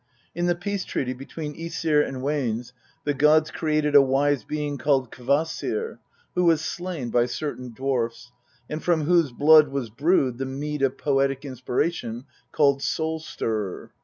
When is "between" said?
1.13-1.53